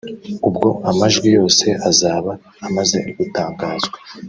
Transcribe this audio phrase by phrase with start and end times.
[0.47, 2.31] ubwo amajwi yose azaba
[2.67, 3.97] amaze gutangazwa